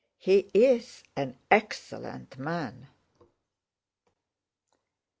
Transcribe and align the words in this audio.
"He 0.17 0.49
is 0.55 1.03
an 1.15 1.37
excellent 1.51 2.39
man!" 2.39 2.87